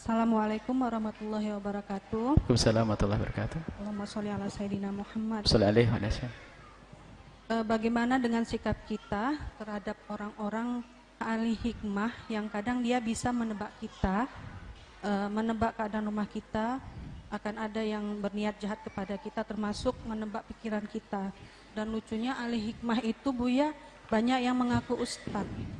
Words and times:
Assalamualaikum 0.00 0.80
warahmatullahi 0.80 1.52
wabarakatuh. 1.60 2.40
Waalaikumsalam 2.40 2.88
warahmatullahi 2.88 3.20
wabarakatuh. 3.20 3.60
Allahumma 3.84 4.08
sholli 4.08 4.32
ala 4.32 4.48
sayyidina 4.48 4.88
Muhammad. 4.96 5.44
Wasallam. 5.44 6.32
Eh, 7.52 7.64
Bagaimana 7.68 8.16
dengan 8.16 8.40
sikap 8.48 8.80
kita 8.88 9.36
terhadap 9.60 10.00
orang-orang 10.08 10.80
ahli 11.20 11.52
hikmah 11.52 12.16
yang 12.32 12.48
kadang 12.48 12.80
dia 12.80 12.96
bisa 12.96 13.28
menebak 13.28 13.76
kita, 13.76 14.24
eh, 15.04 15.28
menebak 15.28 15.76
keadaan 15.76 16.08
rumah 16.08 16.24
kita, 16.32 16.80
akan 17.28 17.60
ada 17.60 17.84
yang 17.84 18.24
berniat 18.24 18.56
jahat 18.56 18.80
kepada 18.80 19.20
kita 19.20 19.44
termasuk 19.44 19.92
menebak 20.08 20.48
pikiran 20.48 20.88
kita. 20.88 21.28
Dan 21.76 21.92
lucunya 21.92 22.40
ahli 22.40 22.72
hikmah 22.72 23.04
itu 23.04 23.36
Buya 23.36 23.76
banyak 24.08 24.48
yang 24.48 24.56
mengaku 24.56 24.96
ustadz. 24.96 25.79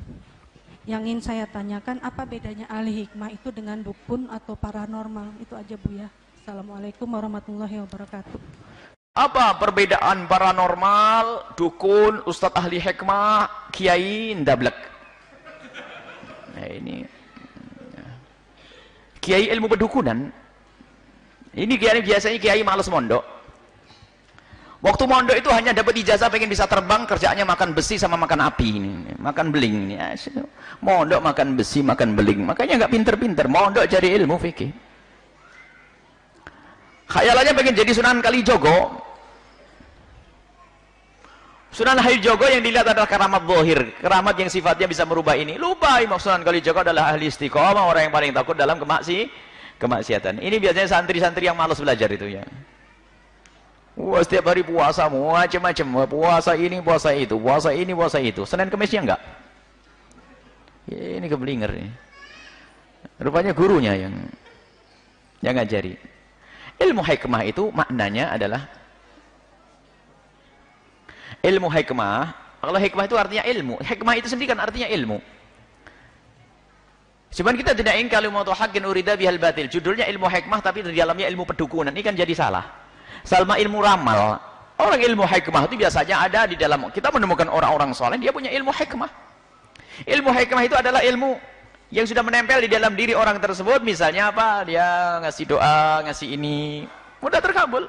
Yang 0.89 1.01
ingin 1.05 1.21
saya 1.21 1.45
tanyakan 1.45 2.01
apa 2.01 2.25
bedanya 2.25 2.65
ahli 2.65 3.05
hikmah 3.05 3.29
itu 3.29 3.53
dengan 3.53 3.85
dukun 3.85 4.25
atau 4.33 4.57
paranormal? 4.57 5.37
Itu 5.37 5.53
aja 5.53 5.77
Buya. 5.77 6.09
Assalamualaikum 6.41 7.05
warahmatullahi 7.05 7.85
wabarakatuh. 7.85 8.41
Apa 9.13 9.61
perbedaan 9.61 10.25
paranormal, 10.25 11.53
dukun, 11.53 12.25
ustadz 12.25 12.57
ahli 12.57 12.81
hikmah, 12.81 13.69
kiai, 13.69 14.33
ndablek? 14.33 14.73
Nah 16.57 16.65
ini 16.65 17.05
kiai 19.21 19.53
ilmu 19.53 19.69
pedukunan. 19.69 20.33
Ini 21.53 21.73
kiai 21.77 22.01
biasanya 22.01 22.41
kiai 22.41 22.65
males 22.65 22.89
mondok. 22.89 23.21
Waktu 24.81 25.03
mondok 25.05 25.37
itu 25.37 25.49
hanya 25.53 25.77
dapat 25.77 25.93
ijazah 26.01 26.25
pengen 26.33 26.49
bisa 26.49 26.65
terbang, 26.65 27.05
kerjaannya 27.05 27.45
makan 27.45 27.69
besi 27.77 28.01
sama 28.01 28.17
makan 28.17 28.49
api 28.49 28.67
ini, 28.81 29.13
makan 29.21 29.53
beling 29.53 29.75
ini. 29.85 29.95
Asyik. 30.01 30.41
Mondok 30.81 31.21
makan 31.21 31.53
besi, 31.53 31.85
makan 31.85 32.17
beling. 32.17 32.41
Makanya 32.41 32.81
nggak 32.81 32.91
pinter-pinter. 32.97 33.45
Mondok 33.45 33.85
cari 33.85 34.09
ilmu 34.17 34.41
fikih. 34.41 34.73
Khayalannya 37.13 37.53
pengen 37.53 37.77
jadi 37.77 37.91
Sunan 37.93 38.25
Kalijogo. 38.25 39.05
Sunan 41.69 42.01
Kalijogo 42.01 42.49
yang 42.49 42.65
dilihat 42.65 42.89
adalah 42.89 43.05
keramat 43.05 43.45
bohir, 43.45 43.93
keramat 44.01 44.33
yang 44.33 44.49
sifatnya 44.49 44.89
bisa 44.89 45.05
merubah 45.05 45.37
ini. 45.37 45.61
Lupa 45.61 46.01
Imam 46.01 46.17
Sunan 46.17 46.41
Kalijogo 46.41 46.81
adalah 46.81 47.13
ahli 47.13 47.29
istiqomah, 47.29 47.85
orang 47.85 48.09
yang 48.09 48.13
paling 48.17 48.33
takut 48.33 48.57
dalam 48.57 48.81
kemaksi, 48.81 49.29
kemaksiatan. 49.77 50.41
Ini 50.41 50.57
biasanya 50.57 50.89
santri-santri 50.89 51.45
yang 51.45 51.55
malas 51.55 51.77
belajar 51.77 52.09
itu 52.09 52.33
ya. 52.33 52.41
Wah, 53.99 54.23
setiap 54.23 54.47
hari 54.47 54.63
puasa 54.63 55.11
macam-macam, 55.11 56.07
puasa 56.07 56.55
ini, 56.55 56.79
puasa 56.79 57.11
itu, 57.11 57.35
puasa 57.35 57.69
ini, 57.75 57.91
puasa 57.91 58.17
itu. 58.23 58.47
Senin 58.47 58.71
Kemisnya 58.71 59.03
enggak. 59.03 59.21
Ya, 60.87 61.19
ini 61.19 61.27
keblinger 61.27 61.69
nih. 61.69 61.91
Rupanya 63.21 63.51
gurunya 63.53 63.93
yang 63.93 64.15
yang 65.43 65.53
ngajari. 65.59 65.99
Ilmu 66.81 67.05
hikmah 67.05 67.41
itu 67.45 67.69
maknanya 67.69 68.33
adalah 68.33 68.65
ilmu 71.45 71.69
hikmah. 71.69 72.33
Kalau 72.61 72.79
hikmah 72.81 73.05
itu 73.05 73.15
artinya 73.17 73.43
ilmu. 73.45 73.75
Hikmah 73.81 74.13
itu 74.17 74.27
sendiri 74.29 74.53
kan 74.53 74.61
artinya 74.61 74.89
ilmu. 74.89 75.21
Cuman 77.31 77.53
kita 77.55 77.77
tidak 77.77 77.95
ingin 77.95 78.09
kalimatu 78.09 78.51
haqqin 78.51 78.83
urida 78.83 79.13
bihal 79.13 79.37
batil. 79.37 79.69
Judulnya 79.69 80.09
ilmu 80.09 80.25
hikmah 80.25 80.59
tapi 80.61 80.81
di 80.81 80.97
dalamnya 80.97 81.29
ilmu 81.29 81.45
pedukunan. 81.45 81.93
Ini 81.93 82.01
kan 82.01 82.17
jadi 82.17 82.33
salah. 82.33 82.80
Salma 83.21 83.57
ilmu 83.57 83.81
ramal. 83.81 84.39
Orang 84.81 84.97
ilmu 84.97 85.23
hikmah 85.29 85.69
itu 85.69 85.77
biasanya 85.77 86.25
ada 86.25 86.49
di 86.49 86.57
dalam 86.57 86.89
kita 86.89 87.13
menemukan 87.13 87.45
orang-orang 87.45 87.93
soleh 87.93 88.17
dia 88.17 88.33
punya 88.33 88.49
ilmu 88.49 88.73
hikmah. 88.73 89.09
Ilmu 90.09 90.29
hikmah 90.33 90.63
itu 90.65 90.73
adalah 90.73 91.05
ilmu 91.05 91.37
yang 91.93 92.07
sudah 92.09 92.25
menempel 92.25 92.65
di 92.65 92.69
dalam 92.71 92.97
diri 92.97 93.13
orang 93.13 93.37
tersebut. 93.37 93.85
Misalnya 93.85 94.33
apa? 94.33 94.65
Dia 94.65 95.21
ngasih 95.21 95.45
doa 95.45 96.01
ngasih 96.09 96.33
ini. 96.33 96.89
Mudah 97.21 97.37
terkabul. 97.37 97.85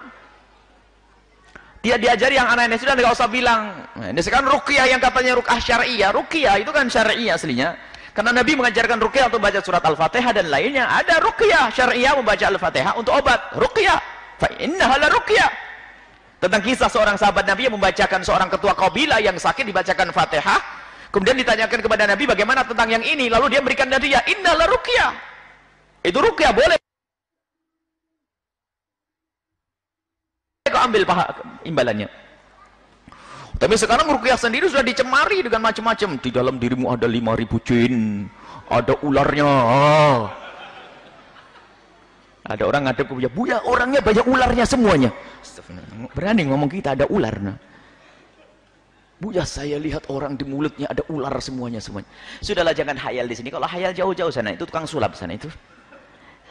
Dia 1.83 1.98
diajari 1.98 2.39
yang 2.39 2.46
aneh-aneh 2.46 2.78
sudah 2.78 2.95
nggak 2.95 3.11
usah 3.11 3.27
bilang. 3.27 3.89
Nah, 3.96 4.12
ini 4.12 4.20
sekarang 4.23 4.52
ruqyah 4.52 4.86
yang 4.86 5.01
katanya 5.01 5.33
ruqyah 5.34 5.58
syariah. 5.58 6.11
Ruqyah 6.12 6.55
itu 6.61 6.70
kan 6.70 6.86
syariah 6.86 7.34
aslinya. 7.34 7.74
Karena 8.12 8.36
Nabi 8.36 8.52
mengajarkan 8.52 9.01
ruqyah 9.01 9.33
untuk 9.33 9.40
baca 9.40 9.58
surat 9.64 9.80
Al-Fatihah 9.80 10.36
dan 10.36 10.52
lainnya. 10.52 10.84
Ada 10.92 11.24
ruqyah 11.24 11.73
syariah 11.73 12.12
membaca 12.12 12.45
Al-Fatihah 12.45 12.92
untuk 13.01 13.17
obat. 13.17 13.57
Ruqyah 13.57 14.11
fa 14.42 14.51
innaha 14.58 14.98
la 14.98 15.07
ruqyah 15.07 15.51
tentang 16.42 16.63
kisah 16.67 16.91
seorang 16.91 17.14
sahabat 17.14 17.47
Nabi 17.47 17.70
yang 17.70 17.79
membacakan 17.79 18.27
seorang 18.27 18.51
ketua 18.51 18.75
kabilah 18.75 19.23
yang 19.23 19.39
sakit 19.39 19.63
dibacakan 19.63 20.11
Fatihah 20.11 20.83
Kemudian 21.13 21.36
ditanyakan 21.36 21.85
kepada 21.85 22.08
Nabi 22.08 22.25
bagaimana 22.25 22.64
tentang 22.64 22.89
yang 22.89 23.05
ini. 23.05 23.29
Lalu 23.29 23.52
dia 23.52 23.61
berikan 23.61 23.85
dari 23.85 24.17
ya 24.17 24.25
innalah 24.25 24.64
ruqyah. 24.64 25.13
Itu 26.01 26.25
ruqyah 26.25 26.57
boleh. 26.57 26.81
Kau 30.73 30.81
ambil 30.89 31.05
paha 31.05 31.29
imbalannya. 31.69 32.08
Tapi 33.61 33.75
sekarang 33.77 34.08
ruqyah 34.08 34.41
sendiri 34.41 34.73
sudah 34.73 34.81
dicemari 34.81 35.45
dengan 35.45 35.69
macam-macam. 35.69 36.17
Di 36.17 36.33
dalam 36.33 36.57
dirimu 36.57 36.89
ada 36.89 37.05
5000 37.05 37.61
jin, 37.61 38.25
ada 38.73 38.97
ularnya. 39.05 39.52
Ada 42.42 42.67
orang 42.67 42.91
ngadep 42.91 43.07
ke 43.07 43.14
Buya, 43.14 43.30
Buya 43.30 43.57
orangnya 43.63 44.03
banyak 44.03 44.27
ularnya 44.27 44.67
semuanya. 44.67 45.11
Berani 46.11 46.42
ngomong 46.51 46.67
kita 46.67 46.98
ada 46.98 47.07
ular. 47.07 47.39
Nah. 47.39 47.57
Buya 49.23 49.47
saya 49.47 49.79
lihat 49.79 50.11
orang 50.11 50.35
di 50.35 50.42
mulutnya 50.42 50.91
ada 50.91 51.07
ular 51.07 51.31
semuanya 51.39 51.79
semuanya. 51.79 52.11
Sudahlah 52.42 52.75
jangan 52.75 52.98
hayal 52.98 53.31
di 53.31 53.39
sini. 53.39 53.55
Kalau 53.55 53.70
hayal 53.70 53.95
jauh-jauh 53.95 54.35
sana 54.35 54.58
itu 54.58 54.67
tukang 54.67 54.83
sulap 54.83 55.14
sana 55.14 55.39
itu. 55.39 55.47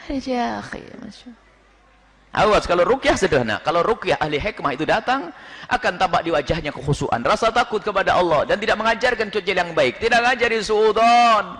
Ya, 0.07 0.63
Awas 2.31 2.63
kalau 2.63 2.87
rukyah 2.87 3.19
sederhana. 3.19 3.59
Kalau 3.59 3.83
rukyah 3.83 4.15
ahli 4.23 4.39
hikmah 4.39 4.71
itu 4.71 4.87
datang 4.87 5.35
akan 5.67 5.99
tampak 5.99 6.23
di 6.23 6.31
wajahnya 6.31 6.71
kekhusuan, 6.71 7.19
rasa 7.27 7.51
takut 7.51 7.83
kepada 7.83 8.15
Allah 8.15 8.47
dan 8.47 8.55
tidak 8.55 8.79
mengajarkan 8.79 9.27
cuci 9.27 9.51
yang 9.51 9.75
baik, 9.75 9.99
tidak 9.99 10.23
ngajari 10.23 10.63
suudon. 10.63 11.59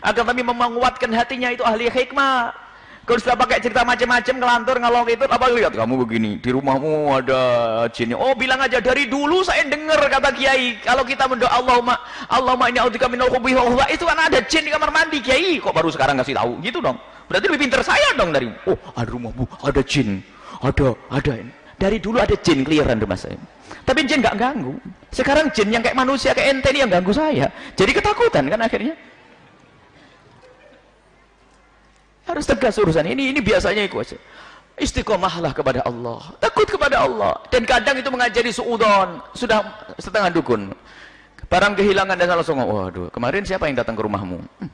Akan 0.00 0.24
tapi 0.24 0.40
menguatkan 0.40 1.12
hatinya 1.12 1.52
itu 1.52 1.60
ahli 1.60 1.92
hikmah. 1.92 2.65
Kalau 3.06 3.22
sudah 3.22 3.38
pakai 3.38 3.62
cerita 3.62 3.86
macam-macam 3.86 4.34
kelantur 4.34 4.76
ngalor 4.82 5.06
itu 5.06 5.22
apa 5.30 5.46
lihat 5.54 5.78
kamu 5.78 5.94
begini 6.02 6.42
di 6.42 6.50
rumahmu 6.50 7.14
ada 7.14 7.40
jin. 7.94 8.18
Oh 8.18 8.34
bilang 8.34 8.58
aja 8.58 8.82
dari 8.82 9.06
dulu 9.06 9.46
saya 9.46 9.62
dengar 9.62 10.10
kata 10.10 10.34
kiai 10.34 10.82
kalau 10.82 11.06
kita 11.06 11.30
mendoa 11.30 11.46
Allahumma 11.54 11.94
Allahumma 12.26 12.66
ini 12.66 12.82
audika 12.82 13.06
minal 13.06 13.30
khubi 13.30 13.54
wa 13.54 13.86
itu 13.86 14.02
kan 14.02 14.18
ada 14.18 14.42
jin 14.50 14.66
di 14.66 14.74
kamar 14.74 14.90
mandi 14.90 15.22
kiai 15.22 15.62
kok 15.62 15.70
baru 15.70 15.86
sekarang 15.94 16.18
ngasih 16.18 16.34
tahu 16.34 16.58
gitu 16.66 16.82
dong. 16.82 16.98
Berarti 17.30 17.46
lebih 17.46 17.70
pintar 17.70 17.86
saya 17.86 18.10
dong 18.18 18.34
dari 18.34 18.50
oh 18.66 18.78
ada 18.98 19.06
rumahmu 19.06 19.46
ada 19.62 19.80
jin 19.86 20.18
ada 20.66 20.98
ada 21.06 21.46
dari 21.78 22.02
dulu 22.02 22.18
ada 22.18 22.34
jin 22.42 22.66
keliaran 22.66 22.98
rumah 22.98 23.14
saya. 23.14 23.38
Tapi 23.86 24.02
jin 24.02 24.18
nggak 24.18 24.34
ganggu. 24.34 24.74
Sekarang 25.14 25.46
jin 25.54 25.70
yang 25.70 25.78
kayak 25.78 25.94
manusia 25.94 26.34
kayak 26.34 26.58
ente 26.58 26.74
ini 26.74 26.82
yang 26.82 26.90
ganggu 26.90 27.14
saya. 27.14 27.54
Jadi 27.78 28.02
ketakutan 28.02 28.50
kan 28.50 28.66
akhirnya. 28.66 28.98
Harus 32.26 32.44
tegas 32.44 32.74
urusan 32.76 33.06
ini. 33.06 33.32
Ini 33.32 33.40
biasanya 33.40 33.86
ikut 33.86 34.02
aja. 34.02 34.18
Istiqomahlah 34.76 35.56
kepada 35.56 35.80
Allah. 35.88 36.20
Takut 36.36 36.68
kepada 36.68 37.06
Allah. 37.06 37.40
Dan 37.48 37.64
kadang 37.64 37.96
itu 37.96 38.10
mengajari 38.12 38.52
suudon. 38.52 39.24
Sudah 39.32 39.64
setengah 39.96 40.28
dukun. 40.34 40.74
Barang 41.46 41.78
kehilangan 41.78 42.18
dan 42.18 42.26
langsung 42.26 42.58
waduh 42.58 43.06
kemarin 43.14 43.46
siapa 43.46 43.70
yang 43.70 43.78
datang 43.78 43.94
ke 43.94 44.02
rumahmu? 44.02 44.42
Hmm. 44.58 44.70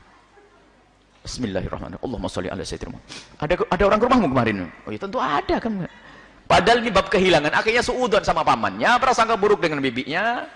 Bismillahirrahmanirrahim. 1.21 2.01
Allahumma 2.01 2.27
sholli 2.27 2.49
ala 2.49 2.65
sayyidina 2.65 2.99
ada 3.37 3.53
ada 3.69 3.83
orang 3.85 3.99
ke 4.01 4.05
rumahmu 4.09 4.27
kemarin? 4.33 4.55
Oh 4.83 4.91
ya 4.91 4.99
tentu 4.99 5.21
ada 5.21 5.55
kan? 5.61 5.85
Padahal 6.49 6.81
ini 6.81 6.89
bab 6.89 7.07
kehilangan. 7.13 7.53
Akhirnya 7.53 7.85
suudon 7.85 8.25
sama 8.25 8.41
pamannya. 8.41 8.89
Prasangka 8.97 9.37
buruk 9.37 9.61
dengan 9.61 9.79
bibinya 9.79 10.49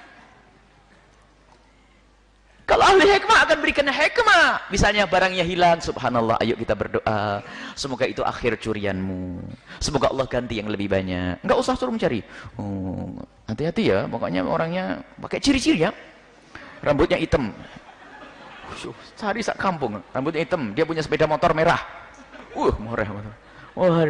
kalau 2.77 2.93
ahli 2.93 3.09
hikmah 3.09 3.39
akan 3.49 3.57
berikan 3.57 3.89
hikmah. 3.89 4.69
Misalnya 4.69 5.09
barangnya 5.09 5.41
hilang, 5.41 5.81
subhanallah, 5.81 6.37
ayo 6.45 6.53
kita 6.53 6.77
berdoa. 6.77 7.41
Semoga 7.73 8.05
itu 8.05 8.21
akhir 8.21 8.61
curianmu. 8.61 9.41
Semoga 9.81 10.13
Allah 10.13 10.29
ganti 10.29 10.61
yang 10.61 10.69
lebih 10.69 10.85
banyak. 10.85 11.41
Enggak 11.41 11.57
usah 11.57 11.73
suruh 11.73 11.89
mencari. 11.89 12.21
Oh, 12.53 13.17
hati-hati 13.49 13.89
ya, 13.89 14.05
pokoknya 14.05 14.45
orangnya 14.45 15.01
pakai 15.17 15.41
ciri-ciri 15.41 15.89
ya. 15.89 15.91
Rambutnya 16.85 17.17
hitam. 17.17 17.49
Cari 19.17 19.41
sak 19.41 19.57
kampung, 19.57 19.97
rambutnya 20.13 20.45
hitam. 20.45 20.77
Dia 20.77 20.85
punya 20.85 21.01
sepeda 21.01 21.25
motor 21.25 21.57
merah. 21.57 21.81
Uh, 22.53 22.77
merah 22.77 23.09
motor. 23.09 23.33
Wah, 23.73 24.05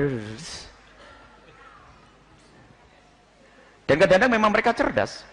dan 3.87 3.95
kadang-kadang 3.95 4.31
memang 4.35 4.51
mereka 4.51 4.75
cerdas. 4.75 5.23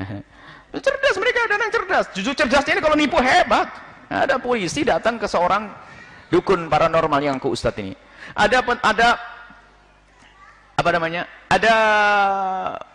cerdas 0.82 1.16
mereka 1.20 1.46
kadang 1.46 1.70
cerdas. 1.70 2.04
Jujur 2.14 2.34
cerdasnya 2.34 2.78
ini 2.78 2.82
kalau 2.82 2.96
nipu 2.98 3.18
hebat. 3.20 3.68
Ada 4.10 4.38
polisi 4.38 4.86
datang 4.86 5.18
ke 5.18 5.26
seorang 5.26 5.70
dukun 6.30 6.70
paranormal 6.70 7.20
yang 7.22 7.38
ke 7.38 7.46
ustadz 7.50 7.82
ini. 7.82 7.94
Ada 8.34 8.62
ada 8.82 9.08
apa 10.74 10.90
namanya 10.90 11.22
ada 11.46 11.74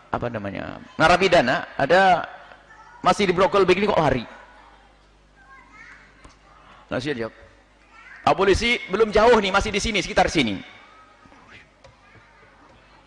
apa 0.09 0.27
namanya 0.27 0.83
narapidana 0.99 1.69
ada 1.79 2.27
masih 2.99 3.29
di 3.29 3.33
brokol 3.35 3.63
begini 3.63 3.87
kok 3.87 3.99
lari. 3.99 4.23
Nah 6.89 6.97
saya 6.97 7.27
jawab. 7.27 7.35
Polisi 8.29 8.77
belum 8.93 9.09
jauh 9.09 9.41
nih, 9.41 9.49
masih 9.49 9.73
di 9.73 9.81
sini, 9.81 10.05
sekitar 10.05 10.29
sini. 10.29 10.61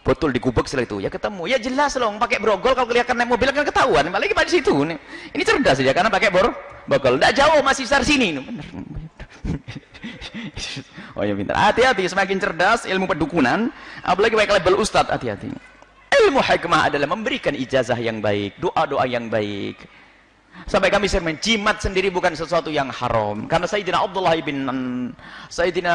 Betul 0.02 0.34
digubek 0.34 0.66
setelah 0.66 0.86
itu. 0.86 0.98
Ya 0.98 1.10
ketemu. 1.10 1.46
Ya 1.46 1.58
jelas 1.62 1.94
loh, 1.94 2.10
pakai 2.18 2.42
brogol 2.42 2.74
kalau 2.74 2.90
kelihatan 2.90 3.14
naik 3.14 3.30
mobil 3.30 3.54
kan 3.54 3.62
ketahuan. 3.62 4.10
Apalagi 4.10 4.34
di 4.34 4.52
situ. 4.58 4.74
Nih. 4.82 4.98
Ini 5.30 5.42
cerdas 5.46 5.78
saja 5.78 5.94
karena 5.94 6.10
pakai 6.10 6.28
bor 6.34 6.50
brogol. 6.90 7.22
Tidak 7.22 7.32
jauh 7.38 7.60
masih 7.62 7.86
sekitar 7.86 8.02
sini. 8.02 8.42
Benar. 8.42 8.66
oh 11.18 11.22
ya 11.22 11.34
pintar. 11.38 11.54
Hati-hati 11.54 12.02
semakin 12.10 12.36
cerdas 12.42 12.82
ilmu 12.86 13.06
pedukunan, 13.06 13.70
apalagi 14.02 14.34
pakai 14.34 14.58
label 14.58 14.82
ustad 14.82 15.06
hati-hati. 15.06 15.50
Ilmu 16.12 16.40
hikmah 16.44 16.92
adalah 16.92 17.08
memberikan 17.08 17.56
ijazah 17.56 17.96
yang 17.96 18.20
baik, 18.20 18.58
doa-doa 18.60 19.08
yang 19.08 19.32
baik. 19.32 19.80
Sampai 20.62 20.88
kami 20.94 21.10
sering 21.10 21.36
jimat 21.42 21.82
sendiri 21.82 22.08
bukan 22.08 22.32
sesuatu 22.38 22.70
yang 22.70 22.88
haram. 22.88 23.44
Karena 23.50 23.66
Sayyidina 23.66 23.98
Abdullah 23.98 24.32
bin 24.40 24.64
Sayyidina 25.50 25.94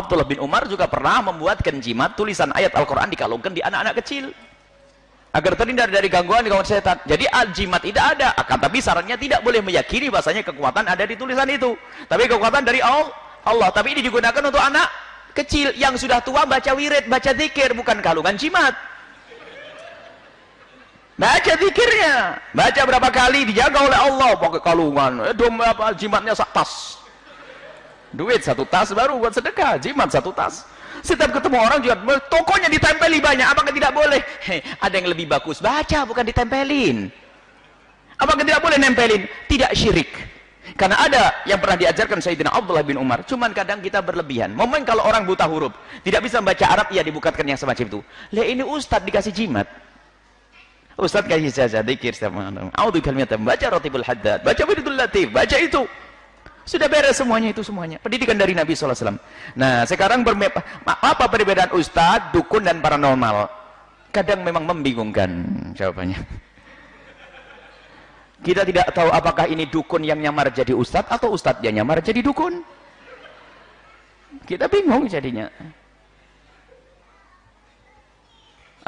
Abdullah 0.00 0.26
bin 0.26 0.40
Umar 0.40 0.64
juga 0.66 0.88
pernah 0.88 1.22
membuatkan 1.28 1.78
jimat 1.78 2.16
tulisan 2.16 2.48
ayat 2.56 2.72
Al-Qur'an 2.74 3.12
dikalungkan 3.12 3.52
di 3.52 3.60
anak-anak 3.60 4.00
kecil. 4.02 4.32
Agar 5.28 5.60
terhindar 5.60 5.92
dari 5.92 6.08
gangguan 6.08 6.40
di 6.40 6.48
kawan 6.48 6.64
setan. 6.64 6.98
Jadi 7.04 7.28
al-jimat 7.28 7.84
tidak 7.84 8.16
ada, 8.16 8.32
akan 8.32 8.58
tapi 8.58 8.80
sarannya 8.80 9.14
tidak 9.20 9.44
boleh 9.44 9.60
meyakini 9.60 10.08
bahasanya 10.08 10.40
kekuatan 10.40 10.88
ada 10.88 11.04
di 11.04 11.14
tulisan 11.20 11.46
itu. 11.52 11.76
Tapi 12.08 12.24
kekuatan 12.26 12.64
dari 12.64 12.80
Allah. 12.80 13.68
Tapi 13.70 13.92
ini 13.92 14.00
digunakan 14.00 14.40
untuk 14.40 14.58
anak 14.58 14.88
kecil 15.36 15.76
yang 15.76 15.94
sudah 16.00 16.24
tua 16.24 16.48
baca 16.48 16.72
wirid, 16.72 17.06
baca 17.12 17.36
zikir, 17.36 17.76
bukan 17.76 18.00
kalungan 18.00 18.40
jimat. 18.40 18.72
Baca 21.18 21.52
zikirnya. 21.58 22.38
Baca 22.54 22.80
berapa 22.86 23.08
kali 23.10 23.50
dijaga 23.50 23.82
oleh 23.82 23.98
Allah 23.98 24.38
pakai 24.38 24.62
kalungan. 24.62 25.12
Eh, 25.26 25.34
dom 25.34 25.58
apa 25.58 25.90
jimatnya 25.98 26.38
sak 26.38 26.54
tas. 26.54 27.02
Duit 28.14 28.40
satu 28.40 28.62
tas 28.64 28.88
baru 28.94 29.18
buat 29.18 29.34
sedekah, 29.34 29.76
jimat 29.82 30.08
satu 30.08 30.30
tas. 30.30 30.64
Setiap 31.02 31.34
ketemu 31.34 31.58
orang 31.58 31.78
juga 31.82 31.98
tokonya 32.30 32.70
ditempeli 32.70 33.18
banyak, 33.22 33.46
apakah 33.46 33.70
tidak 33.70 33.92
boleh? 33.94 34.18
Hei, 34.42 34.64
ada 34.80 34.94
yang 34.94 35.10
lebih 35.10 35.30
bagus, 35.30 35.62
baca 35.62 36.06
bukan 36.06 36.24
ditempelin. 36.26 37.12
Apakah 38.18 38.42
tidak 38.42 38.62
boleh 38.64 38.78
nempelin? 38.82 39.22
Tidak 39.46 39.70
syirik. 39.78 40.10
Karena 40.74 40.98
ada 40.98 41.22
yang 41.46 41.58
pernah 41.62 41.78
diajarkan 41.78 42.18
Sayyidina 42.18 42.50
Abdullah 42.50 42.82
bin 42.82 42.98
Umar, 42.98 43.22
cuman 43.26 43.54
kadang 43.54 43.78
kita 43.78 44.02
berlebihan. 44.02 44.54
Momen 44.54 44.82
kalau 44.82 45.06
orang 45.06 45.22
buta 45.22 45.46
huruf, 45.46 45.74
tidak 46.02 46.26
bisa 46.26 46.42
membaca 46.42 46.66
Arab, 46.66 46.88
ya 46.90 47.02
dibukakan 47.02 47.46
yang 47.46 47.58
semacam 47.58 47.84
itu. 47.86 48.00
Lah 48.34 48.44
ini 48.46 48.62
ustadz 48.66 49.06
dikasih 49.06 49.32
jimat. 49.34 49.66
Ustaz 50.98 51.30
kasih 51.30 51.54
saja 51.54 51.78
dikir 51.78 52.10
sama 52.10 52.50
malam. 52.50 52.74
A'udzu 52.74 52.98
kalimat 52.98 53.30
baca 53.38 53.66
Ratibul 53.70 54.02
Haddad, 54.02 54.42
baca 54.42 54.62
Wiridul 54.66 54.98
Latif, 54.98 55.30
baca 55.30 55.54
itu. 55.54 55.86
Sudah 56.66 56.90
beres 56.90 57.16
semuanya 57.16 57.54
itu 57.54 57.62
semuanya. 57.62 58.02
Pendidikan 58.02 58.34
dari 58.34 58.52
Nabi 58.52 58.74
SAW. 58.74 59.16
Nah, 59.56 59.86
sekarang 59.86 60.26
apa 60.84 61.24
perbedaan 61.30 61.70
ustaz, 61.72 62.28
dukun 62.34 62.66
dan 62.66 62.82
paranormal? 62.82 63.46
Kadang 64.10 64.42
memang 64.42 64.66
membingungkan 64.66 65.30
jawabannya. 65.78 66.18
Kita 68.42 68.66
tidak 68.66 68.90
tahu 68.90 69.08
apakah 69.08 69.46
ini 69.46 69.70
dukun 69.70 70.02
yang 70.02 70.18
nyamar 70.18 70.50
jadi 70.50 70.74
ustaz 70.74 71.06
atau 71.06 71.30
ustaz 71.30 71.62
yang 71.62 71.78
nyamar 71.78 72.02
jadi 72.02 72.20
dukun. 72.26 72.60
Kita 74.44 74.66
bingung 74.66 75.06
jadinya. 75.06 75.46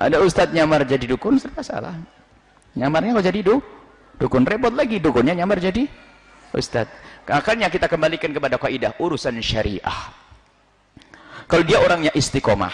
Ada 0.01 0.17
ustadz 0.25 0.57
nyamar 0.57 0.89
jadi 0.89 1.05
dukun, 1.05 1.37
sudah 1.37 1.61
salah. 1.61 1.93
Nyamarnya 2.73 3.21
kok 3.21 3.27
jadi 3.29 3.41
du? 3.45 3.61
Dukun 4.17 4.49
repot 4.49 4.73
lagi, 4.73 4.97
dukunnya 4.97 5.37
nyamar 5.37 5.61
jadi 5.61 5.85
ustadz. 6.57 7.29
Akhirnya 7.29 7.69
kita 7.69 7.85
kembalikan 7.85 8.33
kepada 8.33 8.57
kaidah 8.57 8.97
urusan 8.97 9.37
syariah. 9.45 10.01
Kalau 11.45 11.65
dia 11.67 11.79
orangnya 11.85 12.09
istiqomah, 12.17 12.73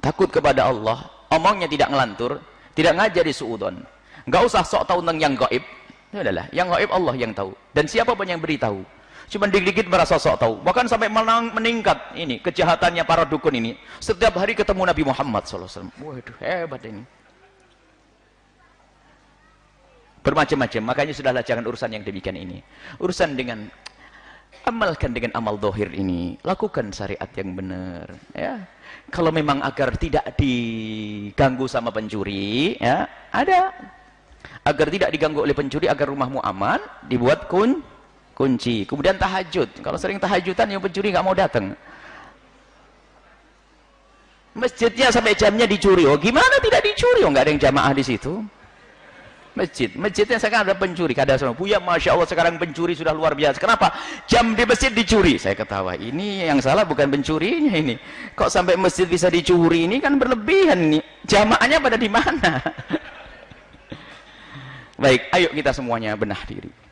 takut 0.00 0.32
kepada 0.32 0.72
Allah, 0.72 1.04
omongnya 1.28 1.68
tidak 1.68 1.92
ngelantur, 1.92 2.40
tidak 2.72 2.96
ngajari 2.96 3.32
suudon. 3.36 3.84
Enggak 4.24 4.42
usah 4.48 4.62
sok 4.64 4.88
tahu 4.88 5.04
tentang 5.04 5.18
yang 5.20 5.34
gaib. 5.36 5.64
Ya 6.14 6.24
adalah, 6.24 6.46
yang 6.56 6.72
gaib 6.72 6.90
Allah 6.90 7.14
yang 7.20 7.32
tahu. 7.36 7.52
Dan 7.76 7.84
siapa 7.84 8.16
pun 8.16 8.24
yang 8.24 8.40
beritahu. 8.40 8.80
Cuma 9.26 9.50
dikit-dikit 9.50 9.90
merasa 9.90 10.22
sok 10.22 10.38
tahu. 10.38 10.54
Bahkan 10.62 10.86
sampai 10.86 11.10
menang, 11.10 11.50
meningkat 11.50 12.14
ini 12.14 12.38
kejahatannya 12.38 13.02
para 13.02 13.26
dukun 13.26 13.58
ini. 13.58 13.74
Setiap 13.98 14.38
hari 14.38 14.54
ketemu 14.54 14.86
Nabi 14.86 15.02
Muhammad 15.02 15.42
SAW. 15.50 15.90
Waduh, 15.98 16.36
hebat 16.38 16.82
ini. 16.86 17.02
Bermacam-macam. 20.22 20.82
Makanya 20.86 21.12
sudahlah 21.14 21.42
jangan 21.42 21.66
urusan 21.66 21.90
yang 21.90 22.06
demikian 22.06 22.38
ini. 22.38 22.62
Urusan 23.02 23.34
dengan 23.34 23.66
amalkan 24.62 25.10
dengan 25.10 25.34
amal 25.34 25.58
dohir 25.58 25.90
ini. 25.90 26.38
Lakukan 26.46 26.94
syariat 26.94 27.30
yang 27.34 27.58
benar. 27.58 28.06
Ya. 28.30 28.62
Kalau 29.10 29.34
memang 29.34 29.58
agar 29.62 29.98
tidak 29.98 30.38
diganggu 30.38 31.66
sama 31.66 31.90
pencuri, 31.90 32.78
ya 32.78 33.10
ada. 33.34 33.74
Agar 34.62 34.86
tidak 34.90 35.10
diganggu 35.10 35.42
oleh 35.42 35.54
pencuri, 35.54 35.90
agar 35.90 36.10
rumahmu 36.10 36.42
aman, 36.42 36.78
dibuat 37.06 37.50
kun 37.50 37.82
kunci. 38.36 38.84
Kemudian 38.84 39.16
tahajud. 39.16 39.80
Kalau 39.80 39.96
sering 39.96 40.20
tahajudan 40.20 40.68
yang 40.68 40.84
pencuri 40.84 41.08
nggak 41.08 41.24
mau 41.24 41.32
datang. 41.32 41.72
Masjidnya 44.52 45.08
sampai 45.08 45.32
jamnya 45.32 45.64
dicuri. 45.64 46.04
Oh, 46.04 46.20
gimana 46.20 46.60
tidak 46.60 46.84
dicuri? 46.84 47.24
Oh, 47.24 47.32
nggak 47.32 47.48
ada 47.48 47.52
yang 47.56 47.62
jamaah 47.64 47.92
di 47.96 48.04
situ. 48.04 48.44
Masjid, 49.56 49.88
masjidnya 49.96 50.36
sekarang 50.36 50.68
ada 50.68 50.76
pencuri. 50.76 51.16
Kada 51.16 51.40
semua. 51.40 51.56
Buya, 51.56 51.80
masya 51.80 52.12
Allah 52.12 52.28
sekarang 52.28 52.60
pencuri 52.60 52.92
sudah 52.92 53.16
luar 53.16 53.32
biasa. 53.32 53.56
Kenapa? 53.56 53.88
Jam 54.28 54.52
di 54.52 54.64
masjid 54.68 54.92
dicuri. 54.92 55.40
Saya 55.40 55.56
ketawa. 55.56 55.96
Ini 55.96 56.52
yang 56.52 56.60
salah 56.60 56.84
bukan 56.84 57.08
pencurinya 57.08 57.72
ini. 57.72 57.96
Kok 58.36 58.52
sampai 58.52 58.76
masjid 58.76 59.08
bisa 59.08 59.32
dicuri? 59.32 59.88
Ini 59.88 59.96
kan 60.00 60.20
berlebihan 60.20 60.92
ini. 60.92 61.00
Jamaahnya 61.24 61.80
pada 61.80 61.96
di 61.96 62.08
mana? 62.08 62.60
Baik, 65.04 65.20
ayo 65.36 65.48
kita 65.52 65.72
semuanya 65.72 66.16
benah 66.16 66.40
diri. 66.48 66.85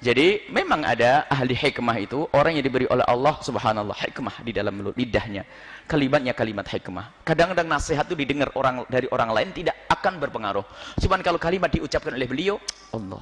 Jadi 0.00 0.48
memang 0.48 0.80
ada 0.80 1.28
ahli 1.28 1.52
hikmah 1.52 1.96
itu 2.00 2.24
orang 2.32 2.56
yang 2.56 2.64
diberi 2.64 2.88
oleh 2.88 3.04
Allah 3.04 3.36
subhanallah 3.44 3.92
hikmah 3.92 4.40
di 4.40 4.48
dalam 4.48 4.72
lidahnya. 4.96 5.44
Kalimatnya 5.84 6.32
kalimat 6.32 6.64
hikmah. 6.64 7.20
Kadang-kadang 7.20 7.68
nasihat 7.68 8.08
itu 8.08 8.16
didengar 8.16 8.48
orang 8.56 8.88
dari 8.88 9.04
orang 9.12 9.28
lain 9.28 9.52
tidak 9.52 9.76
akan 9.92 10.16
berpengaruh. 10.16 10.64
Cuman 10.96 11.20
kalau 11.20 11.36
kalimat 11.36 11.68
diucapkan 11.68 12.16
oleh 12.16 12.24
beliau, 12.24 12.56
Allah. 12.96 13.20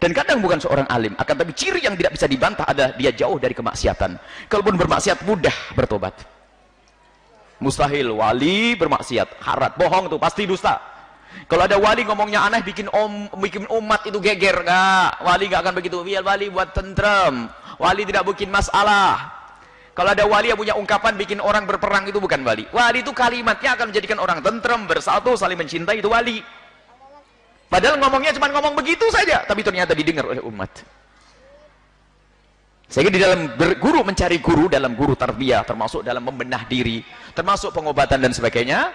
Dan 0.00 0.16
kadang 0.16 0.40
bukan 0.40 0.56
seorang 0.56 0.88
alim, 0.88 1.12
akan 1.12 1.34
tapi 1.44 1.52
ciri 1.52 1.84
yang 1.84 1.92
tidak 1.92 2.16
bisa 2.16 2.24
dibantah 2.24 2.64
adalah 2.64 2.96
dia 2.96 3.12
jauh 3.12 3.36
dari 3.36 3.52
kemaksiatan. 3.52 4.16
Kalaupun 4.48 4.80
bermaksiat 4.80 5.28
mudah 5.28 5.76
bertobat. 5.76 6.16
Mustahil 7.60 8.16
wali 8.16 8.76
bermaksiat, 8.80 9.44
harat, 9.44 9.76
bohong 9.76 10.08
tuh 10.08 10.20
pasti 10.20 10.48
dusta. 10.48 10.95
Kalau 11.46 11.62
ada 11.68 11.78
wali 11.78 12.02
ngomongnya 12.02 12.42
aneh 12.42 12.62
bikin 12.66 12.90
om 12.90 13.30
bikin 13.38 13.68
umat 13.70 14.02
itu 14.08 14.18
geger 14.18 14.66
enggak. 14.66 15.22
Wali 15.22 15.44
enggak 15.46 15.62
akan 15.62 15.74
begitu. 15.78 15.96
Biar 16.02 16.22
wali 16.26 16.50
buat 16.50 16.74
tentrem. 16.74 17.46
Wali 17.78 18.02
tidak 18.02 18.26
bikin 18.26 18.50
masalah. 18.50 19.36
Kalau 19.96 20.12
ada 20.12 20.28
wali 20.28 20.52
yang 20.52 20.60
punya 20.60 20.76
ungkapan 20.76 21.16
bikin 21.16 21.40
orang 21.40 21.64
berperang 21.64 22.04
itu 22.04 22.20
bukan 22.20 22.44
wali. 22.44 22.68
Wali 22.68 23.00
itu 23.00 23.16
kalimatnya 23.16 23.80
akan 23.80 23.88
menjadikan 23.88 24.20
orang 24.20 24.44
tentrem, 24.44 24.84
bersatu, 24.84 25.32
saling 25.40 25.56
mencintai 25.56 26.04
itu 26.04 26.12
wali. 26.12 26.44
Padahal 27.72 27.96
ngomongnya 27.96 28.36
cuma 28.36 28.52
ngomong 28.52 28.76
begitu 28.76 29.08
saja, 29.08 29.48
tapi 29.48 29.64
ternyata 29.64 29.96
didengar 29.96 30.28
oleh 30.28 30.44
umat. 30.44 30.68
Sehingga 32.86 33.10
di 33.10 33.18
dalam 33.18 33.56
guru 33.82 34.06
mencari 34.06 34.38
guru 34.38 34.70
dalam 34.70 34.94
guru 34.94 35.18
tarbiyah 35.18 35.66
termasuk 35.66 36.06
dalam 36.06 36.22
membenah 36.22 36.68
diri, 36.70 37.02
termasuk 37.34 37.74
pengobatan 37.74 38.22
dan 38.22 38.30
sebagainya, 38.30 38.94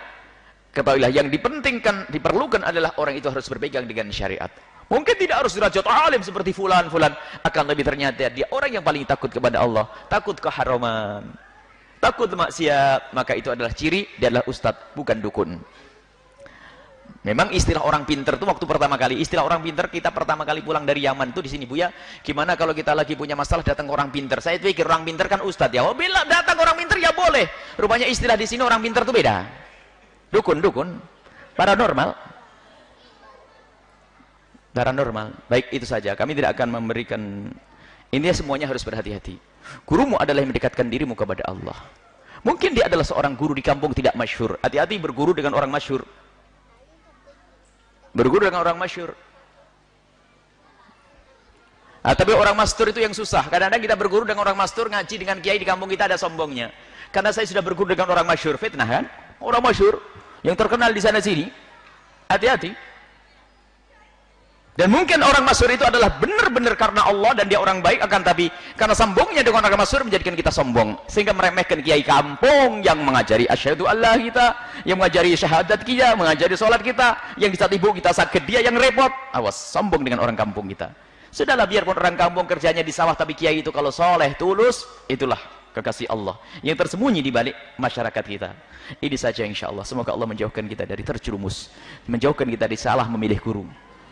Ketahuilah 0.71 1.11
yang 1.11 1.27
dipentingkan, 1.27 2.07
diperlukan 2.07 2.63
adalah 2.63 2.95
orang 2.95 3.19
itu 3.19 3.27
harus 3.27 3.43
berpegang 3.51 3.83
dengan 3.83 4.07
syariat. 4.07 4.47
Mungkin 4.87 5.15
tidak 5.19 5.43
harus 5.43 5.51
derajat 5.55 5.83
alim 5.83 6.23
seperti 6.23 6.55
fulan-fulan, 6.55 7.11
akan 7.43 7.63
lebih 7.67 7.83
ternyata 7.83 8.31
dia 8.31 8.47
orang 8.55 8.79
yang 8.79 8.83
paling 8.83 9.03
takut 9.03 9.27
kepada 9.27 9.59
Allah, 9.59 9.87
takut 10.07 10.35
keharaman, 10.39 11.27
takut 11.99 12.31
maksiat, 12.31 13.11
maka 13.11 13.35
itu 13.35 13.51
adalah 13.51 13.71
ciri 13.75 14.07
dia 14.15 14.31
adalah 14.31 14.47
ustadz, 14.47 14.95
bukan 14.95 15.19
dukun. 15.19 15.59
Memang 17.27 17.51
istilah 17.51 17.83
orang 17.83 18.07
pinter 18.07 18.39
itu 18.39 18.47
waktu 18.47 18.63
pertama 18.63 18.95
kali, 18.95 19.19
istilah 19.19 19.43
orang 19.43 19.59
pinter 19.59 19.91
kita 19.91 20.07
pertama 20.15 20.47
kali 20.47 20.63
pulang 20.63 20.87
dari 20.87 21.03
Yaman 21.03 21.35
itu 21.35 21.43
di 21.43 21.51
sini 21.51 21.67
Bu 21.67 21.75
ya. 21.75 21.91
Gimana 22.23 22.55
kalau 22.55 22.71
kita 22.71 22.95
lagi 22.95 23.19
punya 23.19 23.35
masalah 23.35 23.63
datang 23.63 23.91
orang 23.91 24.07
pinter? 24.07 24.39
Saya 24.39 24.55
pikir 24.55 24.87
orang 24.87 25.03
pinter 25.03 25.27
kan 25.27 25.43
ustadz 25.43 25.75
ya. 25.75 25.83
Oh 25.83 25.91
bila 25.91 26.23
datang 26.23 26.55
orang 26.63 26.79
pinter 26.79 26.95
ya 26.97 27.11
boleh. 27.11 27.47
Rupanya 27.75 28.07
istilah 28.07 28.39
di 28.39 28.47
sini 28.47 28.63
orang 28.63 28.79
pinter 28.79 29.03
itu 29.03 29.11
beda 29.11 29.37
dukun 30.31 30.57
dukun 30.63 30.89
paranormal. 31.53 32.15
Paranormal. 34.71 35.27
Baik 35.51 35.67
itu 35.75 35.83
saja. 35.83 36.15
Kami 36.15 36.31
tidak 36.31 36.55
akan 36.55 36.79
memberikan 36.79 37.51
ini 38.11 38.27
semuanya 38.31 38.71
harus 38.71 38.83
berhati-hati. 38.88 39.35
Gurumu 39.83 40.15
adalah 40.15 40.43
yang 40.43 40.51
mendekatkan 40.51 40.88
dirimu 40.88 41.15
kepada 41.15 41.43
Allah. 41.47 41.75
Mungkin 42.41 42.73
dia 42.73 42.89
adalah 42.89 43.05
seorang 43.05 43.38
guru 43.38 43.53
di 43.53 43.61
kampung 43.61 43.93
tidak 43.93 44.15
masyhur. 44.17 44.57
Hati-hati 44.63 44.97
berguru 44.97 45.35
dengan 45.35 45.53
orang 45.53 45.69
masyhur. 45.69 46.03
Berguru 48.11 48.47
dengan 48.47 48.63
orang 48.65 48.75
masyhur. 48.79 49.15
Ah, 52.01 52.17
tapi 52.17 52.33
orang 52.33 52.57
mastur 52.57 52.89
itu 52.89 52.97
yang 52.97 53.13
susah. 53.13 53.45
Kadang-kadang 53.45 53.77
kita 53.85 53.93
berguru 53.93 54.25
dengan 54.25 54.41
orang 54.41 54.57
mastur, 54.57 54.89
ngaji 54.89 55.15
dengan 55.21 55.38
kiai 55.38 55.61
di 55.61 55.67
kampung 55.69 55.85
kita 55.85 56.09
ada 56.09 56.17
sombongnya. 56.17 56.73
Karena 57.13 57.29
saya 57.29 57.45
sudah 57.45 57.61
berguru 57.61 57.93
dengan 57.93 58.09
orang 58.09 58.25
masyur, 58.25 58.57
fitnah 58.57 58.89
kan? 58.89 59.03
Orang 59.38 59.61
masyur 59.61 60.01
yang 60.41 60.57
terkenal 60.57 60.89
di 60.89 61.01
sana 61.01 61.21
sini. 61.21 61.50
Hati-hati. 62.29 62.91
Dan 64.71 64.88
mungkin 64.88 65.19
orang 65.19 65.43
masyur 65.43 65.67
itu 65.67 65.83
adalah 65.83 66.15
benar-benar 66.15 66.79
karena 66.79 67.03
Allah 67.03 67.36
dan 67.36 67.51
dia 67.51 67.60
orang 67.60 67.83
baik 67.83 68.07
akan 68.07 68.24
tapi 68.24 68.48
karena 68.79 68.95
sombongnya 68.95 69.43
dengan 69.43 69.67
orang 69.67 69.83
masyur 69.83 70.07
menjadikan 70.07 70.31
kita 70.31 70.48
sombong 70.48 70.95
sehingga 71.12 71.36
meremehkan 71.36 71.83
kiai 71.83 72.00
kampung 72.00 72.79
yang 72.79 73.03
mengajari 73.03 73.51
asyhadu 73.51 73.83
Allah 73.83 74.15
kita, 74.15 74.55
yang 74.88 74.95
mengajari 74.95 75.36
syahadat 75.36 75.83
kita, 75.83 76.15
mengajari 76.15 76.55
sholat 76.55 76.79
kita, 76.79 77.19
yang 77.36 77.51
di 77.51 77.60
saat 77.60 77.75
ibu 77.75 77.91
kita 77.91 78.15
sakit 78.15 78.48
dia 78.48 78.63
yang 78.63 78.79
repot. 78.79 79.12
Awas 79.36 79.60
sombong 79.60 80.07
dengan 80.07 80.24
orang 80.24 80.39
kampung 80.39 80.71
kita. 80.71 80.88
Sudahlah 81.36 81.67
biarpun 81.67 81.95
orang 82.00 82.15
kampung 82.15 82.48
kerjanya 82.48 82.79
di 82.79 82.95
sawah 82.95 83.13
tapi 83.13 83.36
kiai 83.36 83.60
itu 83.60 83.75
kalau 83.75 83.91
soleh 83.91 84.33
tulus 84.39 84.88
itulah 85.12 85.60
kekasih 85.71 86.07
Allah 86.11 86.37
yang 86.61 86.75
tersembunyi 86.75 87.23
di 87.23 87.31
balik 87.31 87.55
masyarakat 87.79 88.23
kita. 88.23 88.49
Ini 88.99 89.15
saja 89.15 89.47
insya 89.47 89.71
Allah. 89.71 89.87
Semoga 89.87 90.11
Allah 90.11 90.27
menjauhkan 90.27 90.67
kita 90.67 90.83
dari 90.83 91.01
terjerumus, 91.01 91.71
menjauhkan 92.07 92.47
kita 92.47 92.67
dari 92.67 92.77
salah 92.77 93.07
memilih 93.07 93.39
guru. 93.39 93.63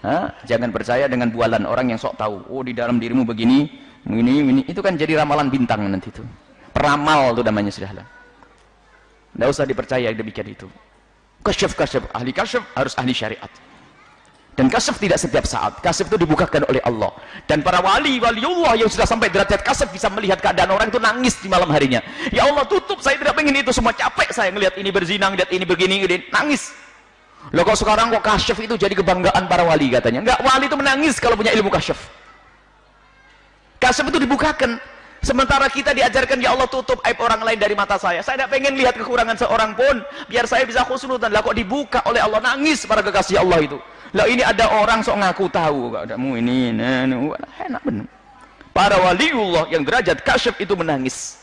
Ha? 0.03 0.39
Jangan 0.47 0.71
percaya 0.71 1.11
dengan 1.11 1.27
bualan 1.27 1.67
orang 1.67 1.91
yang 1.91 1.99
sok 1.99 2.15
tahu. 2.15 2.47
Oh 2.47 2.63
di 2.63 2.71
dalam 2.71 2.97
dirimu 2.97 3.27
begini, 3.27 3.67
begini, 4.07 4.31
ini. 4.39 4.61
Itu 4.63 4.79
kan 4.79 4.95
jadi 4.95 5.19
ramalan 5.19 5.51
bintang 5.51 5.83
nanti 5.83 6.07
itu. 6.07 6.23
Peramal 6.71 7.35
itu 7.35 7.43
namanya 7.43 7.71
sudahlah. 7.75 8.07
Tidak 9.35 9.47
usah 9.51 9.67
dipercaya 9.67 10.07
demikian 10.15 10.47
itu. 10.47 10.67
Kasyaf 11.43 11.75
kasyaf 11.75 12.03
ahli 12.15 12.31
kasyaf 12.31 12.63
harus 12.75 12.93
ahli 12.95 13.11
syariat. 13.11 13.51
Dan 14.59 14.67
kasyaf 14.67 14.99
tidak 14.99 15.15
setiap 15.15 15.47
saat. 15.47 15.79
Kasyaf 15.79 16.11
itu 16.11 16.19
dibukakan 16.19 16.67
oleh 16.67 16.83
Allah. 16.83 17.15
Dan 17.47 17.63
para 17.63 17.79
wali, 17.79 18.19
wali 18.19 18.43
Allah 18.43 18.83
yang 18.83 18.91
sudah 18.91 19.07
sampai 19.07 19.31
derajat 19.31 19.63
kasyaf 19.63 19.87
bisa 19.87 20.11
melihat 20.11 20.43
keadaan 20.43 20.75
orang 20.75 20.91
itu 20.91 20.99
nangis 20.99 21.39
di 21.39 21.47
malam 21.47 21.71
harinya. 21.71 22.03
Ya 22.27 22.43
Allah 22.43 22.67
tutup, 22.67 22.99
saya 22.99 23.15
tidak 23.15 23.39
ingin 23.39 23.63
itu 23.63 23.71
semua 23.71 23.95
capek 23.95 24.35
saya 24.35 24.51
melihat 24.51 24.75
ini 24.75 24.91
berzinang, 24.91 25.39
lihat 25.39 25.47
ini 25.55 25.63
begini, 25.63 26.03
ini 26.03 26.27
nangis. 26.27 26.75
Loh 27.55 27.63
kok 27.63 27.79
sekarang 27.79 28.11
kok 28.11 28.19
kasyaf 28.19 28.59
itu 28.59 28.75
jadi 28.75 28.99
kebanggaan 28.99 29.47
para 29.47 29.63
wali 29.63 29.95
katanya. 29.95 30.27
Enggak, 30.27 30.43
wali 30.43 30.67
itu 30.67 30.75
menangis 30.75 31.15
kalau 31.23 31.39
punya 31.39 31.55
ilmu 31.55 31.71
kasyaf. 31.71 32.11
Kasyaf 33.79 34.11
itu 34.11 34.19
dibukakan. 34.27 34.75
Sementara 35.19 35.67
kita 35.67 35.91
diajarkan 35.91 36.39
ya 36.39 36.55
Allah 36.55 36.67
tutup 36.71 37.03
aib 37.03 37.19
orang 37.19 37.43
lain 37.43 37.59
dari 37.59 37.75
mata 37.75 37.99
saya. 37.99 38.23
Saya 38.23 38.39
tidak 38.39 38.55
pengen 38.55 38.79
lihat 38.79 38.95
kekurangan 38.95 39.35
seorang 39.35 39.75
pun 39.75 39.99
biar 40.31 40.47
saya 40.47 40.63
bisa 40.63 40.87
khusnudan. 40.87 41.27
Lah 41.27 41.43
kok 41.43 41.55
dibuka 41.55 41.99
oleh 42.07 42.23
Allah 42.23 42.39
nangis 42.39 42.87
para 42.87 43.03
kekasih 43.03 43.43
Allah 43.43 43.59
itu. 43.59 43.77
Lah 44.15 44.25
ini 44.25 44.41
ada 44.41 44.71
orang 44.79 45.03
sok 45.03 45.19
ngaku 45.21 45.45
tahu 45.53 45.93
kamu 45.93 46.29
ini 46.41 46.73
nah, 46.73 47.05
nah, 47.05 47.35
enak 47.61 47.81
benar. 47.83 48.07
Para 48.73 48.95
waliullah 48.95 49.67
yang 49.67 49.83
derajat 49.83 50.23
kasyaf 50.23 50.55
itu 50.55 50.73
menangis. 50.73 51.35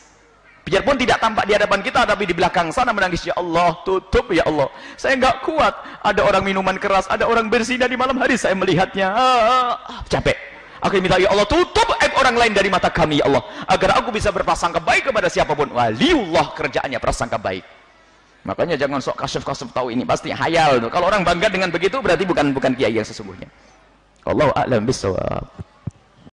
Biarpun 0.67 0.99
tidak 0.99 1.23
tampak 1.23 1.47
di 1.47 1.55
hadapan 1.55 1.79
kita 1.79 2.03
tapi 2.03 2.27
di 2.27 2.35
belakang 2.35 2.75
sana 2.75 2.91
menangis 2.91 3.23
ya 3.23 3.31
Allah, 3.39 3.71
tutup 3.87 4.27
ya 4.35 4.43
Allah. 4.43 4.67
Saya 4.99 5.15
enggak 5.15 5.45
kuat. 5.47 5.71
Ada 6.03 6.27
orang 6.27 6.43
minuman 6.43 6.75
keras, 6.75 7.07
ada 7.07 7.23
orang 7.23 7.47
berzina 7.47 7.87
di 7.87 7.95
malam 7.95 8.19
hari 8.19 8.35
saya 8.35 8.51
melihatnya. 8.51 9.07
Ah, 9.15 9.79
ah, 9.79 10.03
capek. 10.11 10.35
Aku 10.81 11.01
minta 11.01 11.17
ya 11.17 11.33
Allah 11.33 11.47
tutup 11.49 11.89
aib 12.01 12.13
orang 12.17 12.35
lain 12.37 12.51
dari 12.53 12.69
mata 12.69 12.93
kami 12.93 13.17
ya 13.17 13.25
Allah 13.25 13.41
agar 13.65 13.97
aku 13.97 14.13
bisa 14.13 14.29
berprasangka 14.29 14.77
baik 14.77 15.09
kepada 15.09 15.27
siapa 15.29 15.57
pun. 15.57 15.73
Waliullah 15.73 16.53
kerjaannya 16.53 16.99
prasangka 17.01 17.41
baik. 17.41 17.65
Makanya 18.47 18.79
jangan 18.79 19.03
sok 19.03 19.17
kasuf-kasuf 19.19 19.73
tahu 19.75 19.91
ini 19.91 20.07
pasti 20.07 20.31
hayal. 20.31 20.79
Kalau 20.87 21.11
orang 21.11 21.25
bangga 21.25 21.51
dengan 21.51 21.67
begitu 21.73 21.99
berarti 21.99 22.23
bukan 22.23 22.55
bukan 22.55 22.71
kiai 22.77 22.95
yang 22.95 23.03
sesungguhnya. 23.03 23.49
Allah 24.23 24.51
a'lam 24.55 24.87
bisawab. 24.87 25.47